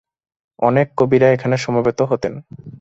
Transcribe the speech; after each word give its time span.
অনেক 0.59 0.87
কবিরা 0.99 1.27
এখানে 1.31 1.55
সমবেত 1.57 1.99
হতেন। 2.11 2.33